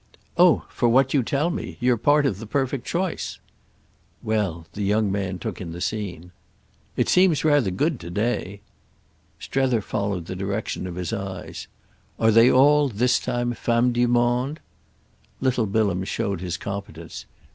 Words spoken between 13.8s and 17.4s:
du monde?" Little Bilham showed his competence.